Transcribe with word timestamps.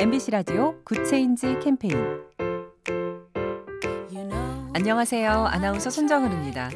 MBC 0.00 0.30
라디오 0.30 0.82
Good 0.82 1.12
Change 1.12 1.58
캠페인 1.62 1.94
안녕하세요. 4.72 5.30
아나운서 5.30 5.90
손정은입니다. 5.90 6.70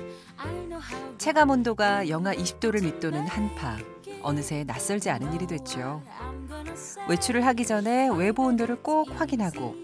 체감 1.17 1.49
온도가 1.49 2.11
영하 2.11 2.35
20도를 2.35 2.85
밑도는 2.85 3.27
한파. 3.27 3.79
어느새 4.21 4.65
낯설지 4.65 5.09
않은 5.09 5.33
일이 5.33 5.47
됐죠. 5.47 6.03
외출을 7.09 7.47
하기 7.47 7.65
전에 7.65 8.11
외부 8.15 8.43
온도를 8.43 8.83
꼭 8.83 9.09
확인하고 9.19 9.75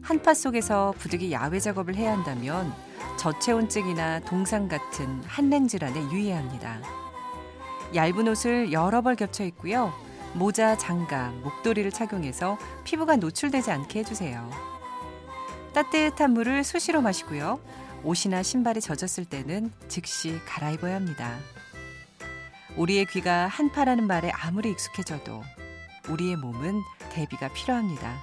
한파 0.00 0.32
속에서 0.32 0.94
부득이 0.96 1.32
야외 1.32 1.58
작업을 1.58 1.96
해야 1.96 2.12
한다면 2.12 2.72
저체온증이나 3.18 4.20
동상 4.20 4.68
같은 4.68 5.08
한랭 5.24 5.66
질환에 5.66 6.00
유의해야 6.12 6.38
합니다. 6.38 6.80
얇은 7.96 8.28
옷을 8.28 8.70
여러 8.70 9.02
벌 9.02 9.16
겹쳐 9.16 9.42
입고요. 9.42 10.05
모자, 10.36 10.76
장갑, 10.76 11.34
목도리를 11.36 11.90
착용해서 11.90 12.58
피부가 12.84 13.16
노출되지 13.16 13.70
않게 13.70 14.00
해주세요. 14.00 14.50
따뜻한 15.72 16.32
물을 16.32 16.62
수시로 16.62 17.00
마시고요. 17.00 17.58
옷이나 18.04 18.42
신발이 18.42 18.82
젖었을 18.82 19.24
때는 19.24 19.72
즉시 19.88 20.38
갈아입어야 20.46 20.94
합니다. 20.94 21.38
우리의 22.76 23.06
귀가 23.06 23.46
한파라는 23.46 24.06
말에 24.06 24.30
아무리 24.30 24.70
익숙해져도 24.70 25.42
우리의 26.10 26.36
몸은 26.36 26.82
대비가 27.10 27.48
필요합니다. 27.48 28.14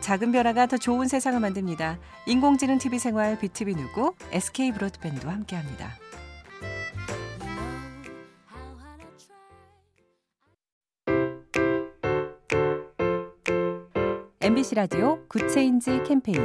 작은 0.00 0.32
변화가 0.32 0.66
더 0.66 0.76
좋은 0.76 1.08
세상을 1.08 1.40
만듭니다. 1.40 1.98
인공지능 2.26 2.76
TV 2.76 2.98
생활 2.98 3.38
BTV 3.38 3.74
누구 3.74 4.14
SK 4.32 4.72
브로드밴드와 4.72 5.32
함께합니다. 5.32 6.03
MBC 14.44 14.74
라디오 14.74 15.26
Good 15.26 15.56
Change 15.56 16.02
캠페인 16.06 16.38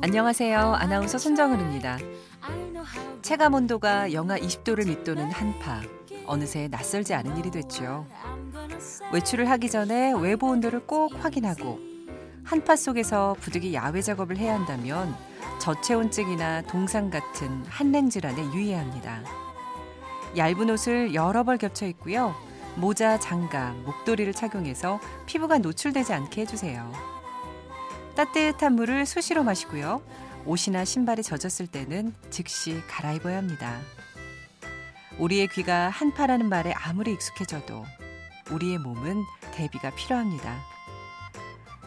안녕하세요. 0.00 0.58
아나운서 0.58 1.18
손정은입니다. 1.18 1.98
체감 3.20 3.52
온도가 3.52 4.14
영하 4.14 4.38
20도를 4.38 4.88
밑도는 4.88 5.30
한파. 5.30 5.82
어느새 6.24 6.68
낯설지 6.68 7.12
않은 7.12 7.36
일이 7.36 7.50
됐죠. 7.50 8.06
외출을 9.12 9.50
하기 9.50 9.68
전에 9.68 10.14
외부 10.18 10.46
온도를 10.46 10.86
꼭 10.86 11.12
확인하고 11.22 11.78
한파 12.42 12.74
속에서 12.74 13.36
부득이 13.38 13.74
야외 13.74 14.00
작업을 14.00 14.38
해야 14.38 14.54
한다면 14.54 15.14
저체온증이나 15.60 16.62
동상 16.62 17.10
같은 17.10 17.50
한랭 17.66 18.08
질환에 18.08 18.42
유의해야 18.54 18.80
합니다. 18.80 19.22
얇은 20.38 20.70
옷을 20.70 21.12
여러 21.12 21.44
벌 21.44 21.58
겹쳐 21.58 21.84
입고요. 21.84 22.47
모자, 22.78 23.18
장갑, 23.18 23.74
목도리를 23.78 24.32
착용해서 24.32 25.00
피부가 25.26 25.58
노출되지 25.58 26.12
않게 26.12 26.42
해주세요. 26.42 26.92
따뜻한 28.14 28.74
물을 28.74 29.04
수시로 29.04 29.42
마시고요. 29.42 30.00
옷이나 30.46 30.84
신발이 30.84 31.24
젖었을 31.24 31.66
때는 31.66 32.14
즉시 32.30 32.80
갈아입어야 32.88 33.36
합니다. 33.36 33.80
우리의 35.18 35.48
귀가 35.48 35.88
한파라는 35.88 36.48
말에 36.48 36.72
아무리 36.72 37.12
익숙해져도 37.12 37.84
우리의 38.52 38.78
몸은 38.78 39.24
대비가 39.52 39.90
필요합니다. 39.90 40.56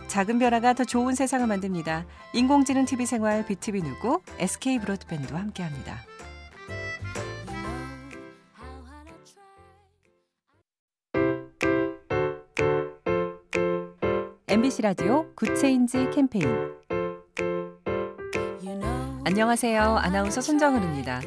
작은 0.07 0.39
변화가 0.39 0.73
더 0.73 0.83
좋은 0.83 1.15
세상을 1.15 1.47
만듭니다. 1.47 2.05
인공지능 2.33 2.83
TV 2.83 3.05
생활 3.05 3.45
BTV 3.45 3.81
누구 3.81 4.21
SK 4.39 4.79
브로드밴드와 4.79 5.39
함께합니다. 5.39 6.10
MBC 14.51 14.81
라디오 14.81 15.33
Good 15.33 15.64
Change 15.64 16.09
캠페인 16.13 16.45
안녕하세요. 19.23 19.81
아나운서 19.81 20.41
손정은입니다. 20.41 21.21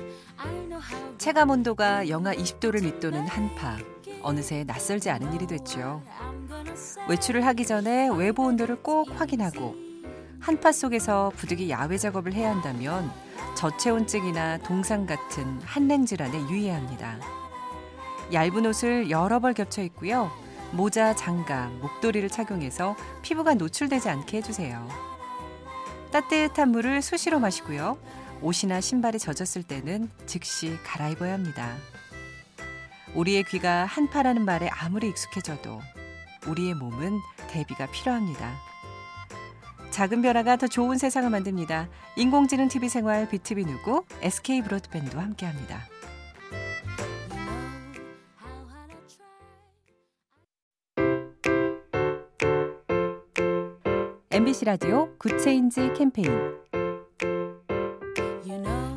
체감 1.17 1.49
온도가 1.49 2.11
영하 2.11 2.35
20도를 2.35 2.85
밑도는 2.85 3.27
한파. 3.27 3.79
어느새 4.21 4.65
낯설지 4.65 5.09
않은 5.09 5.33
일이 5.33 5.47
됐죠. 5.47 6.03
외출을 7.09 7.47
하기 7.47 7.65
전에 7.65 8.11
외부 8.15 8.43
온도를 8.43 8.83
꼭 8.83 9.09
확인하고 9.19 9.75
한파 10.39 10.71
속에서 10.71 11.33
부득이 11.35 11.71
야외 11.71 11.97
작업을 11.97 12.35
해야 12.35 12.51
한다면 12.51 13.11
저체온증이나 13.57 14.59
동상 14.59 15.07
같은 15.07 15.47
한랭 15.63 16.05
질환에 16.05 16.39
유의해야 16.51 16.77
합니다. 16.77 17.19
얇은 18.35 18.67
옷을 18.67 19.09
여러 19.09 19.41
벌 19.41 19.55
겹쳐 19.55 19.81
입고요. 19.81 20.44
모자, 20.73 21.15
장갑, 21.15 21.73
목도리를 21.75 22.29
착용해서 22.29 22.97
피부가 23.23 23.55
노출되지 23.55 24.09
않게 24.09 24.39
해주세요. 24.39 24.89
따뜻한 26.11 26.71
물을 26.71 27.03
수시로 27.03 27.39
마시고요. 27.39 27.99
옷이나 28.41 28.81
신발이 28.81 29.19
젖었을 29.19 29.63
때는 29.63 30.11
즉시 30.27 30.77
갈아입어야 30.85 31.33
합니다. 31.33 31.77
우리의 33.15 33.45
귀가 33.45 33.85
한파라는 33.85 34.45
말에 34.45 34.69
아무리 34.69 35.09
익숙해져도 35.09 35.81
우리의 36.47 36.75
몸은 36.75 37.21
대비가 37.49 37.87
필요합니다. 37.91 38.55
작은 39.91 40.23
변화가 40.23 40.57
더 40.57 40.67
좋은 40.67 40.99
세상을 40.99 41.31
만듭니다. 41.31 41.89
인공지능 42.17 42.69
TV 42.69 42.89
생활 42.89 43.29
BTV 43.29 43.65
누구 43.65 44.05
SK 44.23 44.63
브로드밴드와 44.63 45.23
함께합니다. 45.23 45.81
MBC 54.35 54.65
라디오 54.65 55.17
Good 55.17 55.47
Change 55.47 55.93
캠페인 55.97 56.29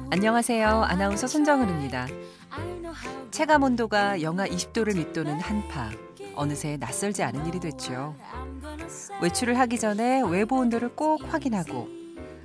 안녕하세요. 0.09 0.68
아나운서 0.68 1.28
손정은입니다. 1.28 2.08
체감 3.30 3.62
온도가 3.62 4.24
영하 4.24 4.48
20도를 4.48 4.98
밑도는 4.98 5.40
한파. 5.40 5.92
어느새 6.34 6.78
낯설지 6.78 7.22
않은 7.22 7.46
일이 7.46 7.59
됐죠. 7.59 8.16
외출을 9.22 9.59
하기 9.59 9.78
전에 9.78 10.24
외부 10.28 10.56
온도를 10.56 10.96
꼭 10.96 11.22
확인하고 11.31 11.88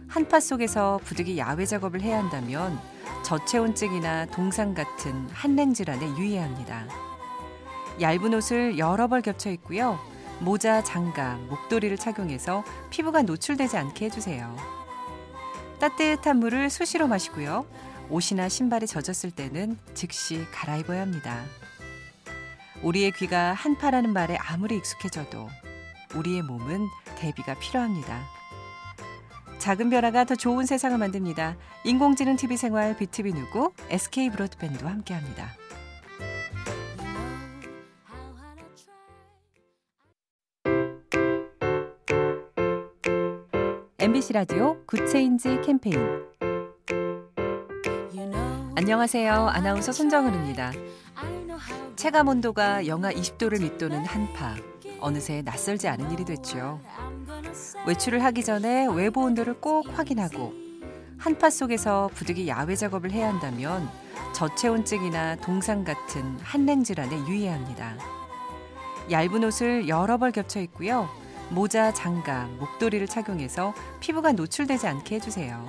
한파 0.06 0.38
속에서 0.38 1.00
부득이 1.03 1.38
야외 1.38 1.64
작업을 1.64 2.03
해야 2.03 2.19
한다면 2.19 2.78
저체온증이나 3.24 4.26
동상 4.26 4.74
같은 4.74 5.14
한랭 5.30 5.72
질환에 5.72 6.06
유의해야 6.19 6.44
합니다. 6.44 6.86
얇은 8.03 8.34
옷을 8.34 8.76
여러 8.76 9.09
벌 9.09 9.22
겹쳐 9.22 9.48
입고요. 9.48 10.11
모자, 10.42 10.82
장갑, 10.82 11.38
목도리를 11.42 11.97
착용해서 11.97 12.64
피부가 12.91 13.22
노출되지 13.22 13.76
않게 13.76 14.06
해주세요. 14.06 14.56
따뜻한 15.78 16.38
물을 16.38 16.69
수시로 16.69 17.06
마시고요. 17.06 17.64
옷이나 18.10 18.48
신발이 18.48 18.88
젖었을 18.88 19.30
때는 19.30 19.78
즉시 19.94 20.44
갈아입어야 20.50 21.00
합니다. 21.00 21.44
우리의 22.82 23.12
귀가 23.12 23.53
한파라는 23.53 24.12
말에 24.12 24.36
아무리 24.36 24.76
익숙해져도 24.76 25.48
우리의 26.16 26.42
몸은 26.42 26.88
대비가 27.16 27.54
필요합니다. 27.54 28.20
작은 29.59 29.91
변화가 29.91 30.24
더 30.24 30.34
좋은 30.34 30.66
세상을 30.66 30.98
만듭니다. 30.98 31.56
인공지능 31.84 32.34
TV 32.34 32.56
생활 32.56 32.97
BTV 32.97 33.32
누구 33.32 33.72
SK 33.91 34.30
브로드밴드와 34.30 34.91
함께합니다. 34.91 35.61
MBC 44.02 44.32
라디오 44.32 44.84
Good 44.84 45.15
Change 45.15 45.60
캠페인 45.64 45.96
안녕하세요. 48.74 49.32
아나운서 49.32 49.92
손정은입니다. 49.92 50.72
체감 51.94 52.27
온도가 52.27 52.88
영하 52.88 53.12
20도를 53.12 53.62
밑도는 53.62 54.04
한파. 54.04 54.56
어느새 54.98 55.42
낯설지 55.42 55.86
않은 55.86 56.10
일이 56.10 56.24
됐죠. 56.24 56.80
외출을 57.86 58.24
하기 58.24 58.42
전에 58.42 58.88
외부 58.92 59.21
온도를 59.21 59.60
꼭 59.60 59.86
확인하고 59.97 60.53
한파 61.16 61.48
속에서 61.48 62.10
부득이 62.12 62.48
야외 62.48 62.74
작업을 62.74 63.12
해야 63.12 63.28
한다면 63.28 63.88
저체온증이나 64.34 65.36
동상 65.36 65.84
같은 65.84 66.24
한랭 66.41 66.82
질환에 66.82 67.16
유의해야 67.28 67.54
합니다. 67.54 67.97
얇은 69.12 69.44
옷을 69.44 69.86
여러 69.86 70.18
벌 70.18 70.32
겹쳐 70.32 70.59
입고요. 70.59 71.22
모자, 71.53 71.93
장갑, 71.93 72.49
목도리를 72.53 73.07
착용해서 73.07 73.75
피부가 74.01 74.33
노출되지 74.33 74.87
않게 74.87 75.16
해주세요. 75.16 75.66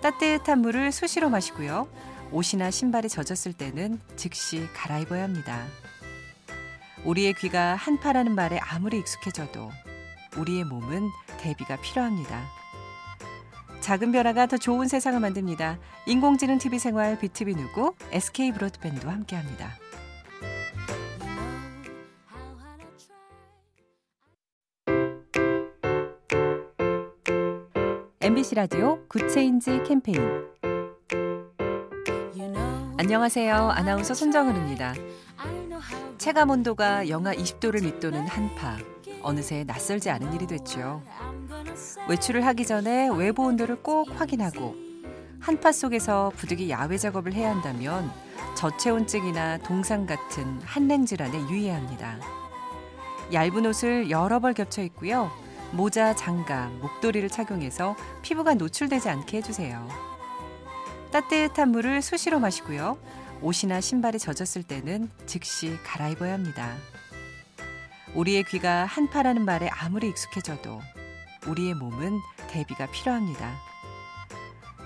따뜻한 0.00 0.60
물을 0.60 0.90
수시로 0.90 1.28
마시고요. 1.28 1.86
옷이나 2.32 2.70
신발이 2.70 3.10
젖었을 3.10 3.52
때는 3.52 4.00
즉시 4.16 4.66
갈아입어야 4.74 5.22
합니다. 5.22 5.66
우리의 7.04 7.34
귀가 7.34 7.74
한파라는 7.74 8.34
말에 8.34 8.58
아무리 8.58 8.98
익숙해져도 8.98 9.70
우리의 10.38 10.64
몸은 10.64 11.10
대비가 11.38 11.76
필요합니다. 11.76 12.42
작은 13.80 14.12
변화가 14.12 14.46
더 14.46 14.56
좋은 14.56 14.88
세상을 14.88 15.20
만듭니다. 15.20 15.78
인공지능 16.06 16.56
TV 16.56 16.78
생활 16.78 17.18
BTV 17.18 17.54
누구 17.54 17.94
SK 18.12 18.52
브로드밴드와 18.52 19.12
함께합니다. 19.12 19.83
MBC 28.24 28.54
라디오 28.54 29.06
Good 29.06 29.36
Change 29.36 29.82
캠페인 29.86 30.18
안녕하세요. 32.96 33.54
아나운서 33.54 34.14
손정은입니다. 34.14 34.94
체감 36.16 36.48
온도가 36.48 37.10
영하 37.10 37.34
20도를 37.34 37.84
밑도는 37.84 38.26
한파. 38.26 38.78
어느새 39.20 39.64
낯설지 39.64 40.08
않은 40.08 40.32
일이 40.32 40.46
됐죠. 40.46 41.02
외출을 42.08 42.46
하기 42.46 42.64
전에 42.64 43.10
외부 43.14 43.42
온도를 43.42 43.82
꼭 43.82 44.08
확인하고 44.18 44.74
한파 45.38 45.70
속에서 45.70 46.32
부득이 46.34 46.70
야외 46.70 46.96
작업을 46.96 47.34
해야 47.34 47.50
한다면 47.50 48.10
저체온증이나 48.56 49.58
동상 49.58 50.06
같은 50.06 50.46
한랭 50.62 51.04
질환에 51.04 51.38
유의해야 51.50 51.76
합니다. 51.76 52.18
얇은 53.34 53.66
옷을 53.66 54.08
여러 54.08 54.40
벌 54.40 54.54
겹쳐 54.54 54.80
입고요. 54.80 55.43
모자, 55.74 56.14
장갑, 56.14 56.72
목도리를 56.74 57.28
착용해서 57.28 57.96
피부가 58.22 58.54
노출되지 58.54 59.08
않게 59.08 59.38
해주세요. 59.38 59.88
따뜻한 61.10 61.70
물을 61.70 62.00
수시로 62.00 62.38
마시고요. 62.38 62.96
옷이나 63.42 63.80
신발이 63.80 64.20
젖었을 64.20 64.62
때는 64.62 65.10
즉시 65.26 65.76
갈아입어야 65.84 66.32
합니다. 66.32 66.76
우리의 68.14 68.44
귀가 68.44 68.84
한파라는 68.84 69.44
말에 69.44 69.68
아무리 69.68 70.08
익숙해져도 70.08 70.80
우리의 71.48 71.74
몸은 71.74 72.20
대비가 72.48 72.86
필요합니다. 72.86 73.52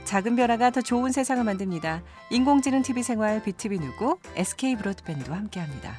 작은 0.04 0.36
변화가 0.36 0.70
더 0.70 0.80
좋은 0.80 1.12
세상을 1.12 1.44
만듭니다. 1.44 2.02
인공지능 2.30 2.80
TV 2.80 3.02
생활 3.02 3.42
BTV 3.42 3.78
누구 3.78 4.18
SK 4.36 4.76
브로드밴드와 4.76 5.36
함께합니다. 5.36 5.98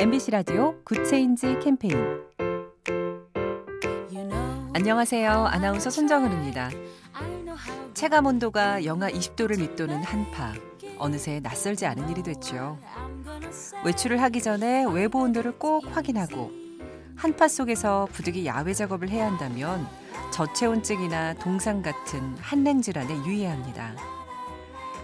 MBC 0.00 0.30
라디오 0.30 0.82
Good 0.82 1.12
Change 1.12 1.58
캠페인 1.62 1.94
안녕하세요. 4.72 5.30
아나운서 5.30 5.90
손정은입니다. 5.90 6.70
체감 7.92 8.24
온도가 8.24 8.86
영하 8.86 9.10
20도를 9.10 9.60
밑도는 9.60 10.02
한파. 10.02 10.54
어느새 10.96 11.40
낯설지 11.40 11.84
않은 11.84 12.08
일이 12.08 12.22
됐죠. 12.22 12.78
외출을 13.84 14.22
하기 14.22 14.40
전에 14.40 14.86
외부 14.90 15.18
온도를 15.18 15.58
꼭 15.58 15.84
확인하고 15.94 16.50
한파 17.14 17.46
속에서 17.46 18.08
부득이 18.10 18.46
야외 18.46 18.72
작업을 18.72 19.10
해야 19.10 19.26
한다면 19.26 19.86
저체온증이나 20.32 21.34
동상 21.34 21.82
같은 21.82 22.22
한랭 22.38 22.80
질환에 22.80 23.14
유의해야 23.26 23.52
합니다. 23.52 23.94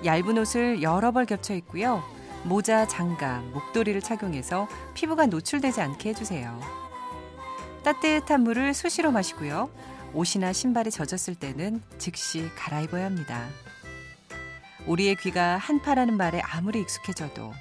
얇은 0.06 0.38
옷을 0.38 0.80
여러 0.80 1.12
벌 1.12 1.26
겹쳐 1.26 1.52
입고요. 1.52 2.15
모자, 2.46 2.86
장갑, 2.86 3.44
목도리를 3.46 4.00
착용해서 4.00 4.68
피부가 4.94 5.26
노출되지 5.26 5.80
않게 5.80 6.10
해주세요. 6.10 6.60
따뜻한 7.82 8.42
물을 8.42 8.72
수시로 8.72 9.10
마시고요. 9.10 9.68
옷이나 10.14 10.52
신발이 10.52 10.92
젖었을 10.92 11.34
때는 11.34 11.82
즉시 11.98 12.48
갈아입어야 12.56 13.04
합니다. 13.04 13.48
우리의 14.86 15.16
귀가 15.16 15.56
한파라는 15.56 16.16
말에 16.16 16.40
아무리 16.40 16.80
익숙해져도 16.80 17.52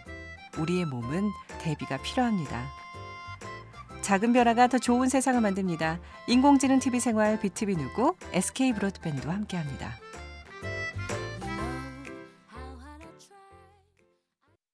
우리의 0.60 0.86
몸은 0.86 1.32
대비가 1.60 1.98
필요합니다. 1.98 2.64
작은 4.02 4.34
변화가 4.34 4.68
더 4.68 4.78
좋은 4.78 5.10
세상을 5.10 5.42
만듭니다. 5.42 6.00
인공지능 6.28 6.78
TV 6.78 7.00
생활 7.00 7.40
BTV 7.40 7.76
누구 7.76 8.16
SK 8.34 8.74
브로드밴드와 8.74 9.34
함께합니다. 9.34 10.05